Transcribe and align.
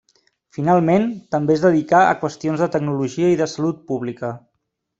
Finalment 0.55 1.05
també 1.35 1.53
es 1.57 1.61
dedicà 1.65 2.01
a 2.07 2.17
qüestions 2.23 2.65
de 2.65 2.69
tecnologia 2.77 3.33
i 3.35 3.39
de 3.43 3.49
salut 3.55 3.87
pública. 3.93 4.37